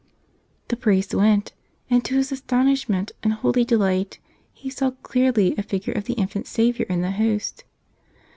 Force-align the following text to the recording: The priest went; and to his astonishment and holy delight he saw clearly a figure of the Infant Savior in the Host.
The 0.69 0.75
priest 0.75 1.13
went; 1.13 1.53
and 1.87 2.03
to 2.05 2.15
his 2.15 2.31
astonishment 2.31 3.11
and 3.21 3.33
holy 3.33 3.63
delight 3.63 4.17
he 4.51 4.67
saw 4.67 4.89
clearly 5.03 5.53
a 5.59 5.61
figure 5.61 5.93
of 5.93 6.05
the 6.05 6.13
Infant 6.15 6.47
Savior 6.47 6.87
in 6.89 7.01
the 7.03 7.11
Host. 7.11 7.65